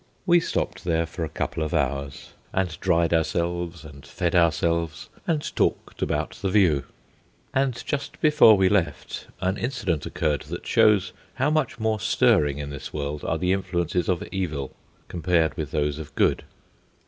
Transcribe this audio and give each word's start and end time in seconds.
We 0.25 0.39
stopped 0.39 0.83
there 0.83 1.05
for 1.05 1.23
a 1.23 1.29
couple 1.29 1.61
of 1.61 1.75
hours, 1.75 2.31
and 2.53 2.75
dried 2.79 3.13
ourselves 3.13 3.85
and 3.85 4.03
fed 4.03 4.33
ourselves, 4.33 5.09
and 5.27 5.55
talked 5.55 6.01
about 6.01 6.39
the 6.41 6.49
view; 6.49 6.85
and 7.53 7.85
just 7.85 8.19
before 8.19 8.57
we 8.57 8.67
left 8.67 9.27
an 9.41 9.57
incident 9.57 10.07
occurred 10.07 10.41
that 10.49 10.65
shows 10.65 11.13
how 11.35 11.51
much 11.51 11.77
more 11.79 11.99
stirring 11.99 12.57
in 12.57 12.71
this 12.71 12.91
world 12.91 13.23
are 13.23 13.37
the 13.37 13.53
influences 13.53 14.09
of 14.09 14.23
evil 14.31 14.73
compared 15.07 15.55
with 15.55 15.69
those 15.69 15.99
of 15.99 16.15
good. 16.15 16.45